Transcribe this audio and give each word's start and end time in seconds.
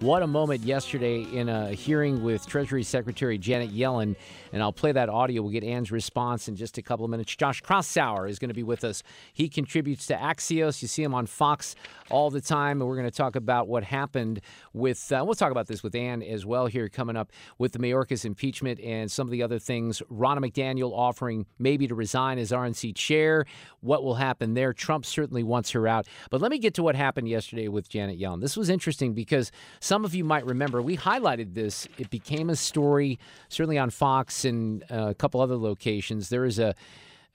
What 0.00 0.22
a 0.22 0.26
moment 0.26 0.60
yesterday 0.60 1.22
in 1.22 1.48
a 1.48 1.72
hearing 1.72 2.22
with 2.22 2.46
Treasury 2.46 2.82
Secretary 2.82 3.38
Janet 3.38 3.74
Yellen. 3.74 4.14
And 4.52 4.62
I'll 4.62 4.72
play 4.72 4.92
that 4.92 5.08
audio. 5.08 5.40
We'll 5.40 5.52
get 5.52 5.64
Ann's 5.64 5.90
response 5.90 6.48
in 6.48 6.56
just 6.56 6.76
a 6.76 6.82
couple 6.82 7.06
of 7.06 7.10
minutes. 7.10 7.34
Josh 7.34 7.62
Kraushaar 7.62 8.28
is 8.28 8.38
going 8.38 8.50
to 8.50 8.54
be 8.54 8.62
with 8.62 8.84
us. 8.84 9.02
He 9.32 9.48
contributes 9.48 10.06
to 10.08 10.14
Axios. 10.14 10.82
You 10.82 10.88
see 10.88 11.02
him 11.02 11.14
on 11.14 11.24
Fox 11.24 11.76
all 12.10 12.28
the 12.28 12.42
time. 12.42 12.82
And 12.82 12.88
we're 12.88 12.96
going 12.96 13.08
to 13.08 13.16
talk 13.16 13.36
about 13.36 13.68
what 13.68 13.84
happened 13.84 14.42
with, 14.74 15.10
uh, 15.10 15.22
we'll 15.24 15.34
talk 15.34 15.50
about 15.50 15.66
this 15.66 15.82
with 15.82 15.94
Ann 15.94 16.22
as 16.22 16.44
well 16.44 16.66
here 16.66 16.90
coming 16.90 17.16
up 17.16 17.32
with 17.56 17.72
the 17.72 17.78
Mayorkas 17.78 18.26
impeachment 18.26 18.78
and 18.80 19.10
some 19.10 19.26
of 19.26 19.30
the 19.30 19.42
other 19.42 19.58
things. 19.58 20.02
Ronna 20.12 20.38
McDaniel 20.38 20.92
offering 20.92 21.46
maybe 21.58 21.88
to 21.88 21.94
resign 21.94 22.38
as 22.38 22.50
RNC 22.50 22.94
chair. 22.96 23.46
What 23.80 24.04
will 24.04 24.16
happen 24.16 24.52
there? 24.52 24.74
Trump 24.74 25.06
certainly 25.06 25.42
wants 25.42 25.70
her 25.70 25.88
out. 25.88 26.06
But 26.30 26.42
let 26.42 26.50
me 26.50 26.58
get 26.58 26.74
to 26.74 26.82
what 26.82 26.96
happened 26.96 27.30
yesterday 27.30 27.68
with 27.68 27.88
Janet 27.88 28.20
Yellen. 28.20 28.42
This 28.42 28.58
was 28.58 28.68
interesting 28.68 29.14
because 29.14 29.50
some 29.86 30.04
of 30.04 30.14
you 30.14 30.24
might 30.24 30.44
remember 30.44 30.82
we 30.82 30.96
highlighted 30.96 31.54
this. 31.54 31.86
It 31.96 32.10
became 32.10 32.50
a 32.50 32.56
story, 32.56 33.20
certainly 33.48 33.78
on 33.78 33.90
Fox 33.90 34.44
and 34.44 34.82
uh, 34.90 35.08
a 35.10 35.14
couple 35.14 35.40
other 35.40 35.56
locations. 35.56 36.28
There 36.28 36.44
is 36.44 36.58
a 36.58 36.74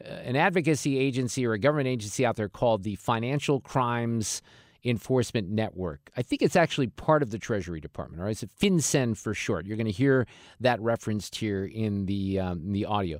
an 0.01 0.35
advocacy 0.35 0.97
agency 0.97 1.45
or 1.45 1.53
a 1.53 1.59
government 1.59 1.87
agency 1.87 2.25
out 2.25 2.35
there 2.35 2.49
called 2.49 2.83
the 2.83 2.95
Financial 2.95 3.59
Crimes 3.61 4.41
Enforcement 4.83 5.49
Network. 5.49 6.09
I 6.17 6.23
think 6.23 6.41
it's 6.41 6.55
actually 6.55 6.87
part 6.87 7.21
of 7.21 7.29
the 7.29 7.37
Treasury 7.37 7.79
Department, 7.79 8.19
or 8.19 8.25
right? 8.25 8.31
It's 8.31 8.43
FinCEN 8.59 9.15
for 9.15 9.33
short. 9.33 9.65
You're 9.65 9.77
going 9.77 9.85
to 9.85 9.91
hear 9.91 10.25
that 10.59 10.81
referenced 10.81 11.35
here 11.35 11.65
in 11.65 12.05
the 12.07 12.39
um, 12.39 12.63
in 12.65 12.73
the 12.73 12.85
audio. 12.85 13.19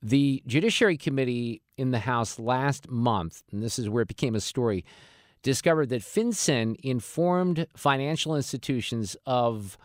The 0.00 0.42
Judiciary 0.46 0.96
Committee 0.96 1.60
in 1.76 1.90
the 1.90 1.98
House 1.98 2.38
last 2.38 2.88
month, 2.88 3.42
and 3.52 3.62
this 3.62 3.78
is 3.78 3.88
where 3.90 4.02
it 4.02 4.08
became 4.08 4.34
a 4.34 4.40
story, 4.40 4.84
discovered 5.42 5.88
that 5.88 6.02
FinCEN 6.02 6.76
informed 6.82 7.66
financial 7.76 8.36
institutions 8.36 9.16
of 9.26 9.76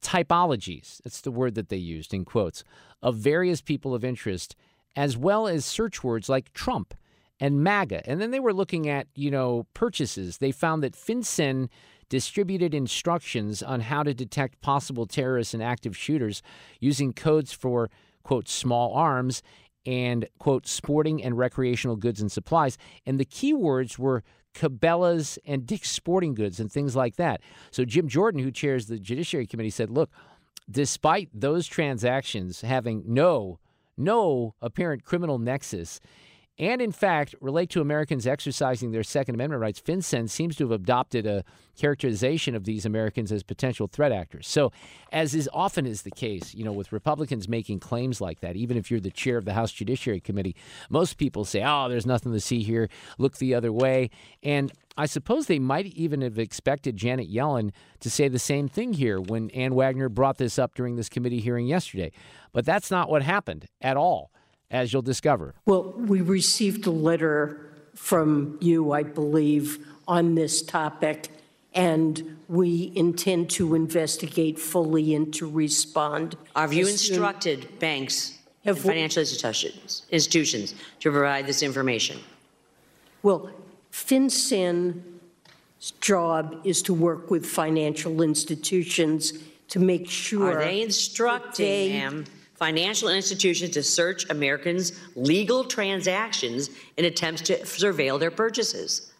typologies, 0.00 1.00
that's 1.02 1.20
the 1.20 1.30
word 1.30 1.54
that 1.54 1.68
they 1.68 1.76
used 1.76 2.12
in 2.14 2.24
quotes, 2.24 2.64
of 3.02 3.16
various 3.16 3.60
people 3.60 3.94
of 3.94 4.04
interest, 4.04 4.56
as 4.96 5.16
well 5.16 5.46
as 5.46 5.64
search 5.64 6.02
words 6.02 6.28
like 6.28 6.52
Trump 6.52 6.94
and 7.40 7.62
MAGA. 7.62 8.08
And 8.08 8.20
then 8.20 8.30
they 8.30 8.40
were 8.40 8.52
looking 8.52 8.88
at, 8.88 9.06
you 9.14 9.30
know, 9.30 9.66
purchases. 9.74 10.38
They 10.38 10.52
found 10.52 10.82
that 10.82 10.94
FinCEN 10.94 11.68
distributed 12.08 12.74
instructions 12.74 13.62
on 13.62 13.80
how 13.80 14.02
to 14.02 14.14
detect 14.14 14.60
possible 14.60 15.06
terrorists 15.06 15.54
and 15.54 15.62
active 15.62 15.96
shooters 15.96 16.42
using 16.80 17.12
codes 17.12 17.52
for, 17.52 17.90
quote, 18.22 18.48
small 18.48 18.94
arms 18.94 19.42
and, 19.86 20.26
quote, 20.38 20.66
sporting 20.66 21.22
and 21.22 21.38
recreational 21.38 21.96
goods 21.96 22.20
and 22.20 22.32
supplies. 22.32 22.76
And 23.06 23.20
the 23.20 23.24
keywords 23.24 23.98
were 23.98 24.24
Cabela's 24.58 25.38
and 25.46 25.66
Dick's 25.66 25.90
Sporting 25.90 26.34
Goods 26.34 26.60
and 26.60 26.70
things 26.70 26.96
like 26.96 27.16
that. 27.16 27.40
So 27.70 27.84
Jim 27.84 28.08
Jordan, 28.08 28.42
who 28.42 28.50
chairs 28.50 28.86
the 28.86 28.98
Judiciary 28.98 29.46
Committee, 29.46 29.70
said, 29.70 29.90
look, 29.90 30.10
despite 30.70 31.28
those 31.32 31.66
transactions 31.66 32.60
having 32.62 33.02
no 33.06 33.58
no 34.00 34.54
apparent 34.62 35.04
criminal 35.04 35.38
nexus 35.38 35.98
and 36.58 36.80
in 36.80 36.92
fact 36.92 37.34
relate 37.40 37.70
to 37.70 37.80
Americans 37.80 38.26
exercising 38.26 38.90
their 38.90 39.02
Second 39.02 39.34
Amendment 39.34 39.60
rights, 39.60 39.80
FinCEN 39.80 40.28
seems 40.28 40.56
to 40.56 40.64
have 40.64 40.72
adopted 40.72 41.26
a 41.26 41.44
characterization 41.78 42.54
of 42.54 42.64
these 42.64 42.84
Americans 42.84 43.30
as 43.30 43.42
potential 43.42 43.86
threat 43.86 44.12
actors. 44.12 44.48
So, 44.48 44.72
as 45.12 45.34
is 45.34 45.48
often 45.52 45.86
is 45.86 46.02
the 46.02 46.10
case, 46.10 46.54
you 46.54 46.64
know, 46.64 46.72
with 46.72 46.92
Republicans 46.92 47.48
making 47.48 47.80
claims 47.80 48.20
like 48.20 48.40
that, 48.40 48.56
even 48.56 48.76
if 48.76 48.90
you're 48.90 49.00
the 49.00 49.10
chair 49.10 49.36
of 49.36 49.44
the 49.44 49.54
House 49.54 49.72
Judiciary 49.72 50.20
Committee, 50.20 50.56
most 50.90 51.16
people 51.16 51.44
say, 51.44 51.62
"Oh, 51.64 51.88
there's 51.88 52.06
nothing 52.06 52.32
to 52.32 52.40
see 52.40 52.62
here. 52.62 52.88
Look 53.16 53.36
the 53.36 53.54
other 53.54 53.72
way." 53.72 54.10
And 54.42 54.72
I 54.96 55.06
suppose 55.06 55.46
they 55.46 55.60
might 55.60 55.86
even 55.86 56.22
have 56.22 56.40
expected 56.40 56.96
Janet 56.96 57.32
Yellen 57.32 57.70
to 58.00 58.10
say 58.10 58.26
the 58.26 58.40
same 58.40 58.66
thing 58.66 58.94
here 58.94 59.20
when 59.20 59.48
Ann 59.50 59.76
Wagner 59.76 60.08
brought 60.08 60.38
this 60.38 60.58
up 60.58 60.74
during 60.74 60.96
this 60.96 61.08
committee 61.08 61.40
hearing 61.40 61.68
yesterday. 61.68 62.10
But 62.52 62.64
that's 62.64 62.90
not 62.90 63.08
what 63.08 63.22
happened 63.22 63.66
at 63.80 63.96
all, 63.96 64.32
as 64.70 64.92
you'll 64.92 65.02
discover. 65.02 65.54
Well, 65.66 65.92
we 65.96 66.20
received 66.20 66.86
a 66.86 66.90
letter 66.90 67.70
from 67.94 68.58
you, 68.60 68.92
I 68.92 69.02
believe, 69.02 69.84
on 70.06 70.34
this 70.34 70.62
topic, 70.62 71.28
and 71.74 72.36
we 72.48 72.92
intend 72.94 73.50
to 73.50 73.74
investigate 73.74 74.58
fully 74.58 75.14
and 75.14 75.32
to 75.34 75.48
respond. 75.50 76.36
Have 76.56 76.72
you 76.72 76.86
as 76.86 77.00
soon- 77.00 77.14
instructed 77.16 77.78
banks 77.78 78.30
and 78.64 78.76
Have 78.76 78.84
we- 78.84 78.90
financial 78.90 79.20
institutions, 79.20 80.02
institutions 80.10 80.74
to 81.00 81.10
provide 81.10 81.46
this 81.46 81.62
information? 81.62 82.18
Well, 83.22 83.50
FinCEN's 83.92 85.02
job 86.00 86.60
is 86.64 86.82
to 86.82 86.94
work 86.94 87.30
with 87.30 87.44
financial 87.46 88.22
institutions 88.22 89.32
to 89.68 89.78
make 89.78 90.08
sure. 90.08 90.52
Are 90.58 90.64
they 90.64 90.82
instructing, 90.82 91.66
they- 91.66 91.88
ma'am, 91.90 92.24
financial 92.58 93.08
institutions 93.08 93.70
to 93.70 93.82
search 93.82 94.28
Americans' 94.30 94.92
legal 95.14 95.64
transactions 95.64 96.70
in 96.96 97.04
attempts 97.04 97.42
to 97.42 97.58
surveil 97.60 98.18
their 98.18 98.30
purchases? 98.30 99.12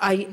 I, 0.00 0.28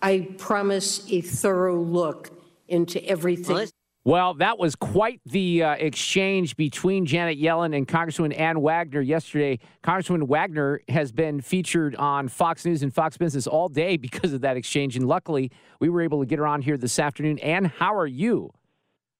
I 0.00 0.28
promise 0.38 1.04
a 1.10 1.20
thorough 1.20 1.80
look 1.80 2.30
into 2.68 3.04
everything. 3.04 3.54
Well, 3.54 3.66
Well, 4.04 4.34
that 4.34 4.58
was 4.58 4.74
quite 4.74 5.20
the 5.26 5.62
uh, 5.62 5.72
exchange 5.74 6.56
between 6.56 7.06
Janet 7.06 7.40
Yellen 7.40 7.76
and 7.76 7.86
Congresswoman 7.86 8.38
Ann 8.38 8.60
Wagner 8.60 9.00
yesterday. 9.00 9.58
Congresswoman 9.84 10.24
Wagner 10.28 10.80
has 10.88 11.12
been 11.12 11.40
featured 11.40 11.94
on 11.96 12.28
Fox 12.28 12.64
News 12.64 12.82
and 12.82 12.92
Fox 12.92 13.16
Business 13.16 13.46
all 13.46 13.68
day 13.68 13.96
because 13.96 14.32
of 14.32 14.40
that 14.40 14.56
exchange. 14.56 14.96
And 14.96 15.06
luckily, 15.06 15.50
we 15.80 15.88
were 15.88 16.02
able 16.02 16.20
to 16.20 16.26
get 16.26 16.38
her 16.38 16.46
on 16.46 16.62
here 16.62 16.76
this 16.76 16.98
afternoon. 16.98 17.38
Ann, 17.40 17.64
how 17.64 17.96
are 17.96 18.06
you? 18.06 18.52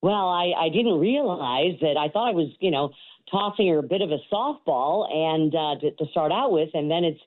Well, 0.02 0.28
I, 0.28 0.52
I 0.58 0.68
didn't 0.68 0.98
realize 0.98 1.78
that. 1.80 1.96
I 1.96 2.08
thought 2.08 2.28
I 2.28 2.34
was, 2.34 2.48
you 2.58 2.72
know, 2.72 2.90
tossing 3.30 3.68
her 3.68 3.78
a 3.78 3.82
bit 3.82 4.02
of 4.02 4.10
a 4.10 4.18
softball 4.32 5.10
and 5.10 5.54
uh, 5.54 5.80
to, 5.80 5.90
to 5.92 6.10
start 6.10 6.32
out 6.32 6.50
with, 6.50 6.70
and 6.74 6.90
then 6.90 7.04
it's 7.04 7.20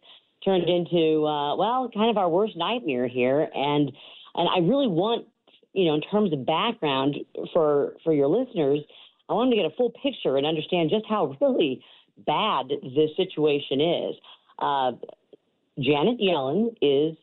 turned 0.43 0.69
into, 0.69 1.25
uh, 1.25 1.55
well, 1.55 1.89
kind 1.93 2.09
of 2.09 2.17
our 2.17 2.29
worst 2.29 2.57
nightmare 2.57 3.07
here. 3.07 3.49
And 3.53 3.91
and 4.35 4.49
I 4.49 4.59
really 4.59 4.87
want, 4.87 5.25
you 5.71 5.85
know, 5.85 5.95
in 5.95 6.01
terms 6.01 6.33
of 6.33 6.45
background 6.45 7.15
for 7.53 7.95
for 8.03 8.13
your 8.13 8.27
listeners, 8.27 8.81
I 9.29 9.33
wanted 9.33 9.51
to 9.51 9.55
get 9.55 9.65
a 9.65 9.75
full 9.75 9.91
picture 10.03 10.35
and 10.35 10.45
understand 10.45 10.89
just 10.89 11.05
how 11.07 11.35
really 11.41 11.81
bad 12.17 12.67
this 12.69 13.15
situation 13.15 13.79
is. 13.79 14.15
Uh, 14.59 14.91
Janet 15.79 16.19
Yellen 16.19 16.75
is 16.81 17.17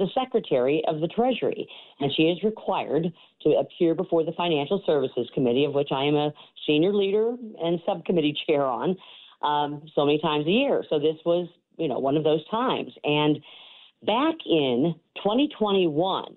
the 0.00 0.08
Secretary 0.18 0.82
of 0.88 1.00
the 1.00 1.06
Treasury, 1.08 1.68
and 2.00 2.10
she 2.16 2.22
is 2.22 2.42
required 2.42 3.12
to 3.42 3.50
appear 3.50 3.94
before 3.94 4.24
the 4.24 4.32
Financial 4.32 4.82
Services 4.86 5.30
Committee, 5.34 5.66
of 5.66 5.74
which 5.74 5.90
I 5.92 6.04
am 6.04 6.16
a 6.16 6.32
senior 6.66 6.92
leader 6.92 7.36
and 7.62 7.78
subcommittee 7.86 8.34
chair 8.46 8.64
on, 8.64 8.96
um, 9.42 9.82
so 9.94 10.04
many 10.04 10.18
times 10.18 10.46
a 10.46 10.50
year. 10.50 10.82
So 10.88 10.98
this 10.98 11.16
was, 11.24 11.48
you 11.76 11.86
know, 11.86 11.98
one 11.98 12.16
of 12.16 12.24
those 12.24 12.46
times. 12.48 12.92
And 13.04 13.36
back 14.04 14.34
in 14.46 14.94
2021, 15.16 16.36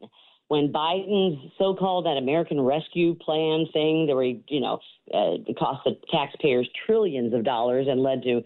when 0.49 0.71
Biden's 0.71 1.51
so-called 1.57 2.05
that 2.05 2.17
American 2.17 2.61
Rescue 2.61 3.15
Plan 3.15 3.65
thing, 3.71 4.05
that 4.07 4.15
were, 4.15 4.25
you 4.25 4.59
know, 4.59 4.79
uh, 5.13 5.37
cost 5.57 5.81
the 5.85 5.97
taxpayers 6.11 6.69
trillions 6.85 7.33
of 7.33 7.43
dollars 7.43 7.87
and 7.89 8.03
led 8.03 8.21
to 8.23 8.41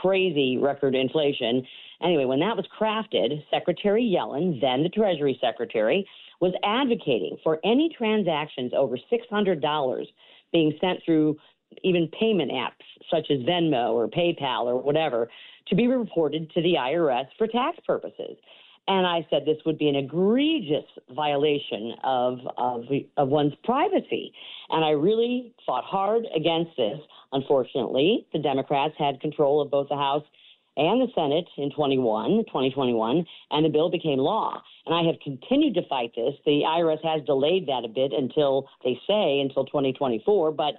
crazy 0.00 0.58
record 0.58 0.94
inflation. 0.94 1.66
Anyway, 2.02 2.24
when 2.24 2.40
that 2.40 2.56
was 2.56 2.66
crafted, 2.78 3.42
Secretary 3.50 4.02
Yellen, 4.02 4.60
then 4.60 4.82
the 4.82 4.88
Treasury 4.88 5.38
Secretary, 5.40 6.06
was 6.40 6.52
advocating 6.64 7.36
for 7.44 7.60
any 7.64 7.94
transactions 7.96 8.72
over 8.76 8.96
$600 9.10 10.06
being 10.52 10.72
sent 10.80 11.00
through 11.04 11.36
even 11.84 12.08
payment 12.08 12.50
apps 12.50 12.84
such 13.10 13.30
as 13.30 13.38
Venmo 13.40 13.92
or 13.92 14.08
PayPal 14.08 14.64
or 14.64 14.76
whatever 14.76 15.28
to 15.68 15.74
be 15.74 15.86
reported 15.86 16.50
to 16.52 16.62
the 16.62 16.74
IRS 16.74 17.26
for 17.38 17.46
tax 17.46 17.78
purposes. 17.86 18.36
And 18.88 19.06
I 19.06 19.26
said 19.30 19.44
this 19.46 19.58
would 19.64 19.78
be 19.78 19.88
an 19.88 19.96
egregious 19.96 20.84
violation 21.10 21.94
of, 22.02 22.38
of, 22.56 22.84
of 23.16 23.28
one's 23.28 23.54
privacy. 23.62 24.32
And 24.70 24.84
I 24.84 24.90
really 24.90 25.54
fought 25.64 25.84
hard 25.84 26.24
against 26.34 26.76
this. 26.76 26.98
Unfortunately, 27.32 28.26
the 28.32 28.40
Democrats 28.40 28.94
had 28.98 29.20
control 29.20 29.62
of 29.62 29.70
both 29.70 29.88
the 29.88 29.96
House 29.96 30.24
and 30.76 31.00
the 31.00 31.12
Senate 31.14 31.46
in 31.58 31.70
21, 31.70 32.44
2021, 32.46 33.24
and 33.50 33.64
the 33.64 33.68
bill 33.68 33.90
became 33.90 34.18
law. 34.18 34.60
And 34.86 34.94
I 34.94 35.02
have 35.06 35.20
continued 35.22 35.74
to 35.74 35.86
fight 35.88 36.12
this. 36.16 36.34
The 36.44 36.62
IRS 36.66 37.04
has 37.04 37.24
delayed 37.24 37.68
that 37.68 37.84
a 37.84 37.88
bit 37.88 38.12
until 38.12 38.68
they 38.82 38.98
say 39.06 39.40
until 39.40 39.64
2024, 39.66 40.52
but 40.52 40.74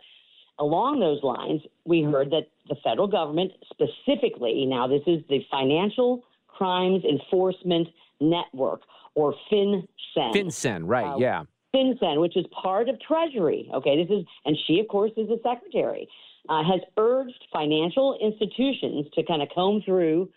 along 0.60 1.00
those 1.00 1.22
lines, 1.24 1.62
we 1.86 2.02
heard 2.02 2.32
that 2.32 2.50
the 2.70 2.76
federal 2.84 3.08
government 3.08 3.52
specifically, 3.72 4.66
now 4.66 4.88
this 4.88 5.04
is 5.06 5.24
the 5.30 5.46
Financial 5.52 6.24
Crimes 6.58 7.04
Enforcement 7.04 7.88
Network, 8.20 8.82
or 9.16 9.36
FinCEN. 9.52 9.88
FinCEN, 10.18 10.84
right, 10.86 11.14
uh, 11.14 11.18
yeah. 11.18 11.44
FinCEN, 11.76 12.22
which 12.22 12.38
is 12.38 12.46
part 12.62 12.90
of 12.90 13.00
Treasury. 13.02 13.70
Okay, 13.74 14.04
this 14.04 14.16
is, 14.16 14.26
and 14.46 14.58
she, 14.68 14.80
of 14.80 14.88
course, 14.88 15.12
is 15.18 15.28
the 15.28 15.40
secretary, 15.44 16.08
uh, 16.50 16.64
has 16.64 16.82
urged 16.98 17.44
financial 17.52 18.18
institutions 18.22 19.08
to 19.14 19.24
kind 19.24 19.42
of 19.42 19.50
comb 19.54 19.82
through 19.86 20.30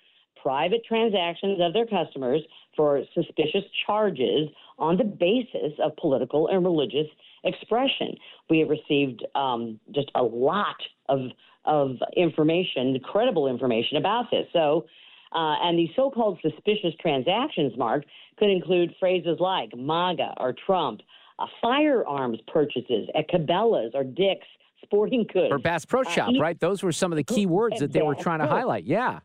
private 0.43 0.83
transactions 0.87 1.59
of 1.61 1.73
their 1.73 1.87
customers 1.87 2.41
for 2.77 3.03
suspicious 3.15 3.65
charges 3.87 4.49
on 4.79 4.97
the 4.97 5.05
basis 5.05 5.73
of 5.83 5.97
political 5.97 6.49
and 6.49 6.65
religious 6.65 7.09
expression. 7.45 8.15
We 8.49 8.61
have 8.61 8.69
received 8.69 9.25
um, 9.35 9.81
just 9.95 10.11
a 10.15 10.23
lot 10.23 10.77
of 11.09 11.31
of 11.65 11.97
information, 12.17 12.97
credible 13.01 13.49
information 13.49 13.97
about 13.97 14.31
this. 14.31 14.47
So, 14.53 14.87
uh, 15.37 15.57
and 15.63 15.79
these 15.79 15.91
so-called 15.95 16.39
suspicious 16.41 16.95
transactions, 16.99 17.75
Mark, 17.77 18.05
could 18.39 18.49
include 18.49 18.95
phrases 18.99 19.37
like 19.39 19.71
MAGA 19.77 20.35
or 20.39 20.55
Trump, 20.65 21.03
uh, 21.39 21.47
firearms 21.61 22.39
purchases 22.47 23.09
at 23.15 23.29
Cabela's 23.29 23.93
or 23.95 24.03
Dick's 24.03 24.47
Sporting 24.83 25.27
Goods 25.31 25.53
or 25.53 25.59
Bass 25.59 25.85
Pro 25.85 26.01
uh, 26.01 26.11
Shop, 26.11 26.31
uh, 26.35 26.41
right? 26.41 26.59
Those 26.59 26.83
were 26.83 26.93
some 26.93 27.13
of 27.13 27.17
the 27.17 27.25
key 27.25 27.45
words 27.45 27.81
that 27.81 27.93
they 27.93 28.01
were 28.03 28.15
trying 28.15 28.39
to 28.39 28.47
highlight. 28.47 28.85
Yeah, 28.85 29.21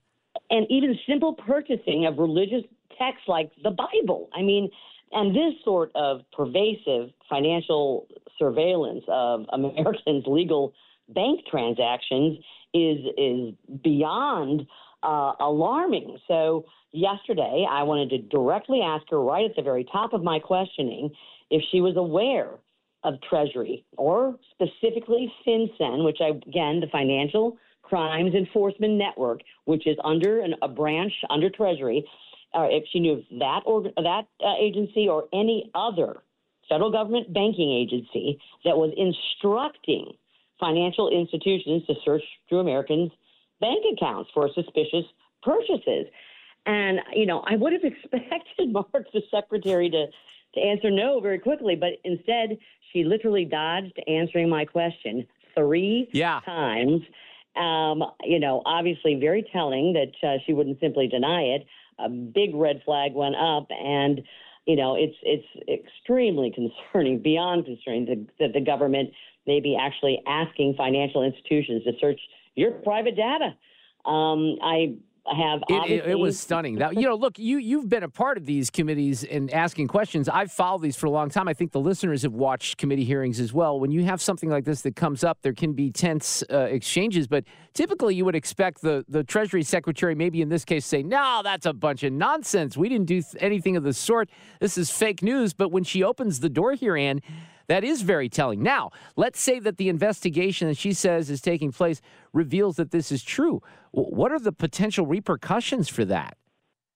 and 0.49 0.65
even 0.69 0.97
simple 1.07 1.33
purchasing 1.33 2.05
of 2.05 2.17
religious 2.17 2.63
texts 2.97 3.27
like 3.27 3.51
the 3.63 3.71
Bible. 3.71 4.29
I 4.33 4.41
mean, 4.41 4.69
and 5.13 5.33
this 5.33 5.53
sort 5.63 5.91
of 5.95 6.21
pervasive 6.35 7.11
financial 7.29 8.07
surveillance 8.37 9.03
of 9.07 9.45
Americans' 9.53 10.25
legal 10.27 10.73
bank 11.09 11.41
transactions 11.49 12.39
is 12.73 12.99
is 13.17 13.53
beyond 13.81 14.67
uh, 15.03 15.33
alarming. 15.39 16.18
So 16.27 16.65
yesterday, 16.92 17.65
I 17.69 17.83
wanted 17.83 18.09
to 18.12 18.18
directly 18.19 18.81
ask 18.81 19.03
her 19.09 19.21
right 19.21 19.50
at 19.50 19.56
the 19.56 19.62
very 19.62 19.86
top 19.92 20.13
of 20.13 20.24
my 20.24 20.39
questioning 20.39 21.12
if 21.50 21.63
she 21.71 21.81
was 21.81 21.98
aware 21.98 22.50
of 23.03 23.15
Treasury 23.27 23.83
or 23.98 24.38
specifically 24.51 25.31
FinCEN, 25.45 26.06
which 26.06 26.19
I, 26.21 26.30
again, 26.48 26.80
the 26.80 26.88
Financial 26.92 27.57
Crimes 27.81 28.33
Enforcement 28.36 28.94
Network, 28.94 29.42
which 29.65 29.88
is 29.88 29.98
under 30.03 30.42
an, 30.42 30.56
a 30.62 30.68
branch 30.68 31.12
under 31.30 31.50
Treasury, 31.50 32.06
uh, 32.54 32.68
if 32.69 32.83
she 32.92 33.00
knew 33.00 33.13
of 33.13 33.24
that 33.39 33.62
or 33.65 33.83
that 33.83 34.24
uh, 34.44 34.54
agency 34.59 35.07
or 35.07 35.27
any 35.33 35.71
other 35.74 36.21
federal 36.69 36.92
government 36.92 37.33
banking 37.33 37.71
agency 37.71 38.39
that 38.63 38.77
was 38.77 38.94
instructing 38.95 40.13
financial 40.59 41.09
institutions 41.09 41.86
to 41.88 41.95
search 42.06 42.21
through 42.47 42.59
Americans' 42.59 43.12
bank 43.61 43.83
accounts 43.93 44.29
for 44.33 44.49
suspicious 44.53 45.05
purchases. 45.43 46.07
And, 46.65 46.99
you 47.13 47.25
know, 47.25 47.43
I 47.47 47.55
would 47.55 47.73
have 47.73 47.83
expected 47.85 48.71
Mark, 48.71 49.05
the 49.13 49.21
secretary, 49.31 49.89
to, 49.89 50.07
to 50.55 50.59
answer 50.59 50.91
no 50.91 51.19
very 51.21 51.39
quickly, 51.39 51.75
but 51.75 51.91
instead 52.03 52.57
she 52.91 53.03
literally 53.03 53.45
dodged 53.45 53.97
answering 54.07 54.49
my 54.49 54.65
question 54.65 55.25
three 55.55 56.09
yeah. 56.11 56.41
times. 56.45 57.01
Um, 57.55 58.03
you 58.23 58.39
know, 58.39 58.61
obviously 58.65 59.15
very 59.15 59.45
telling 59.51 59.93
that 59.93 60.27
uh, 60.27 60.37
she 60.45 60.53
wouldn't 60.53 60.79
simply 60.79 61.07
deny 61.07 61.41
it. 61.41 61.65
A 61.99 62.09
big 62.09 62.55
red 62.55 62.81
flag 62.85 63.13
went 63.13 63.35
up, 63.35 63.67
and 63.69 64.21
you 64.65 64.75
know, 64.75 64.95
it's 64.95 65.15
it's 65.23 65.45
extremely 65.67 66.51
concerning, 66.55 67.21
beyond 67.21 67.65
concerning, 67.65 68.05
that, 68.05 68.25
that 68.39 68.53
the 68.53 68.61
government 68.61 69.09
may 69.45 69.59
be 69.59 69.77
actually 69.79 70.21
asking 70.27 70.75
financial 70.77 71.23
institutions 71.23 71.83
to 71.83 71.91
search 71.99 72.19
your 72.56 72.71
private 72.71 73.15
data. 73.15 73.56
Um, 74.06 74.57
I 74.62 74.95
have 75.25 75.62
it, 75.69 75.92
it, 75.92 76.06
it, 76.07 76.19
was 76.19 76.39
stunning. 76.39 76.75
Now, 76.75 76.89
you 76.89 77.03
know, 77.03 77.15
look, 77.15 77.38
you 77.38 77.57
you've 77.57 77.88
been 77.88 78.01
a 78.01 78.09
part 78.09 78.38
of 78.38 78.45
these 78.45 78.71
committees 78.71 79.24
and 79.24 79.51
asking 79.53 79.88
questions. 79.88 80.27
I've 80.27 80.51
followed 80.51 80.81
these 80.81 80.95
for 80.95 81.06
a 81.06 81.12
long 81.12 81.30
time. 81.30 81.48
I 81.48 81.53
think 81.53 81.71
the 81.71 81.80
listeners 81.80 82.24
have 82.24 82.33
watched 82.33 82.77
committee 82.77 83.03
hearings 83.03 83.39
as 83.39 83.53
well. 83.53 83.80
When 83.80 83.92
you 83.92 84.03
have 84.06 84.21
something 84.21 84.50
like 84.50 84.65
this 84.65 84.81
that 84.81 84.95
comes 84.95 85.24
up, 85.24 85.39
there 85.44 85.53
can 85.53 85.74
be 85.74 85.92
tense 85.92 86.44
uh, 86.51 86.62
exchanges, 86.62 87.27
but 87.27 87.44
typically 87.74 88.15
you 88.15 88.25
would 88.25 88.36
expect 88.36 88.81
the 88.81 89.06
the 89.07 89.24
Treasury 89.24 89.63
Secretary, 89.63 90.15
maybe 90.15 90.42
in 90.42 90.50
this 90.50 90.65
case, 90.65 90.86
say, 90.86 91.04
"No, 91.04 91.42
that's 91.44 91.68
a 91.68 91.74
bunch 91.74 92.04
of 92.04 92.13
nonsense. 92.13 92.75
We 92.75 92.89
didn't 92.89 93.07
do 93.07 93.21
th- 93.21 93.36
anything 93.39 93.77
of 93.77 93.83
the 93.83 93.94
sort. 93.94 94.30
This 94.59 94.77
is 94.77 94.89
fake 94.89 95.21
news." 95.21 95.54
But 95.54 95.71
when 95.71 95.83
she 95.83 96.01
opens 96.01 96.39
the 96.39 96.50
door 96.50 96.74
here, 96.74 96.97
Ann 96.97 97.21
that 97.67 97.83
is 97.83 98.01
very 98.01 98.29
telling. 98.29 98.61
Now, 98.61 98.91
let's 99.15 99.39
say 99.39 99.59
that 99.59 99.77
the 99.77 99.89
investigation 99.89 100.67
that 100.67 100.77
she 100.77 100.93
says 100.93 101.29
is 101.29 101.41
taking 101.41 101.71
place 101.71 102.01
reveals 102.33 102.75
that 102.77 102.91
this 102.91 103.11
is 103.11 103.23
true. 103.23 103.61
What 103.91 104.31
are 104.31 104.39
the 104.39 104.51
potential 104.51 105.05
repercussions 105.05 105.89
for 105.89 106.05
that? 106.05 106.37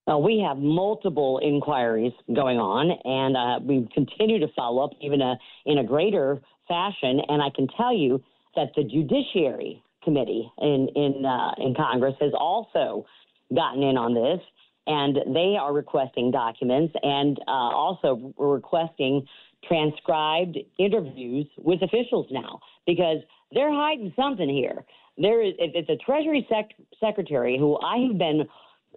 We 0.07 0.45
have 0.47 0.57
multiple 0.57 1.39
inquiries 1.43 2.13
going 2.27 2.59
on, 2.59 2.91
and 3.05 3.35
uh, 3.35 3.59
we 3.65 3.89
continue 3.91 4.39
to 4.39 4.47
follow 4.55 4.83
up 4.83 4.91
even 5.01 5.19
a, 5.19 5.31
uh, 5.31 5.35
in 5.65 5.79
a 5.79 5.83
greater 5.83 6.39
fashion. 6.67 7.21
And 7.27 7.41
I 7.41 7.49
can 7.55 7.67
tell 7.75 7.91
you 7.91 8.23
that 8.55 8.67
the 8.75 8.83
Judiciary 8.83 9.83
Committee 10.03 10.47
in 10.59 10.87
in 10.95 11.25
uh, 11.25 11.55
in 11.57 11.73
Congress 11.73 12.13
has 12.21 12.31
also 12.37 13.07
gotten 13.53 13.81
in 13.81 13.97
on 13.97 14.13
this, 14.13 14.39
and 14.85 15.17
they 15.33 15.57
are 15.59 15.73
requesting 15.73 16.29
documents 16.29 16.93
and 17.01 17.39
uh, 17.47 17.51
also 17.51 18.31
requesting 18.37 19.25
transcribed 19.67 20.57
interviews 20.77 21.47
with 21.57 21.81
officials 21.81 22.27
now 22.31 22.59
because 22.85 23.17
they're 23.51 23.73
hiding 23.73 24.13
something 24.15 24.49
here. 24.49 24.85
There 25.17 25.41
is 25.41 25.53
it's 25.57 25.89
a 25.89 25.95
Treasury 25.97 26.45
sec- 26.49 26.75
secretary 26.99 27.57
who 27.57 27.79
I 27.79 27.97
have 28.07 28.17
been 28.17 28.47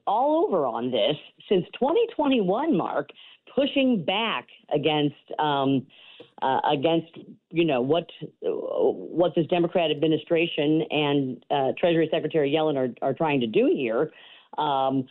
all 0.07 0.45
over 0.47 0.67
on 0.67 0.91
this 0.91 1.17
since 1.49 1.65
2021. 1.75 2.77
Mark 2.77 3.11
pushing 3.55 4.05
back 4.05 4.47
against 4.75 5.17
um, 5.39 5.87
uh, 6.43 6.61
against 6.71 7.09
you 7.51 7.65
know 7.65 7.81
what 7.81 8.07
what 8.43 9.35
this 9.35 9.47
Democrat 9.47 9.91
administration 9.91 10.83
and 10.91 11.45
uh, 11.51 11.73
Treasury 11.79 12.09
Secretary 12.11 12.51
Yellen 12.51 12.77
are, 12.77 13.07
are 13.07 13.15
trying 13.15 13.41
to 13.41 13.47
do 13.47 13.71
here. 13.75 14.11
Um, 14.57 15.07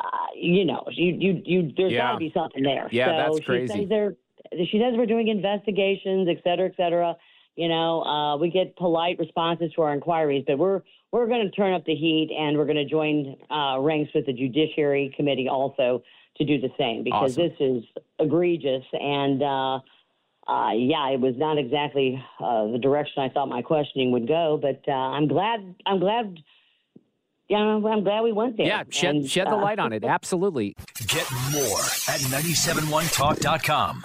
uh, 0.00 0.06
you 0.34 0.64
know, 0.64 0.84
you 0.92 1.16
you 1.18 1.42
you. 1.44 1.72
There's 1.76 1.92
yeah. 1.92 2.08
got 2.08 2.12
to 2.12 2.18
be 2.18 2.30
something 2.34 2.62
there. 2.62 2.88
Yeah, 2.90 3.06
so 3.06 3.34
that's 3.34 3.46
crazy. 3.46 3.72
She 3.72 3.80
says 3.80 4.14
she 4.52 4.80
says 4.80 4.94
we're 4.96 5.06
doing 5.06 5.28
investigations, 5.28 6.28
et 6.28 6.42
cetera, 6.42 6.66
et 6.66 6.74
cetera. 6.76 7.16
You 7.56 7.68
know, 7.68 8.02
uh, 8.02 8.36
we 8.36 8.50
get 8.50 8.76
polite 8.76 9.18
responses 9.18 9.72
to 9.74 9.82
our 9.82 9.92
inquiries, 9.92 10.44
but 10.46 10.58
we're 10.58 10.82
we're 11.12 11.26
going 11.26 11.42
to 11.42 11.50
turn 11.50 11.74
up 11.74 11.84
the 11.84 11.94
heat, 11.94 12.30
and 12.36 12.56
we're 12.56 12.64
going 12.64 12.76
to 12.76 12.84
join 12.84 13.36
uh, 13.50 13.78
ranks 13.80 14.12
with 14.14 14.26
the 14.26 14.32
Judiciary 14.32 15.12
Committee 15.16 15.48
also 15.48 16.02
to 16.36 16.44
do 16.44 16.60
the 16.60 16.70
same 16.78 17.02
because 17.04 17.32
awesome. 17.32 17.48
this 17.48 17.56
is 17.60 17.84
egregious 18.18 18.84
and. 18.92 19.42
Uh, 19.42 19.78
uh, 20.48 20.72
yeah, 20.72 21.10
it 21.10 21.20
was 21.20 21.34
not 21.36 21.58
exactly 21.58 22.20
uh, 22.40 22.66
the 22.72 22.78
direction 22.78 23.22
I 23.22 23.28
thought 23.28 23.48
my 23.48 23.62
questioning 23.62 24.10
would 24.10 24.26
go, 24.26 24.58
but 24.60 24.82
uh, 24.88 24.92
I'm 24.92 25.28
glad. 25.28 25.76
I'm 25.86 26.00
glad. 26.00 26.38
Yeah, 27.48 27.58
I'm 27.58 28.02
glad 28.02 28.22
we 28.22 28.32
went 28.32 28.56
there. 28.56 28.66
Yeah, 28.66 28.82
shed, 28.88 29.14
and, 29.14 29.30
shed 29.30 29.48
the 29.48 29.56
light 29.56 29.78
on 29.78 29.92
it. 29.92 30.04
Absolutely. 30.04 30.74
Get 31.06 31.30
more 31.52 31.80
at 32.08 32.20
971talk.com. 32.30 34.04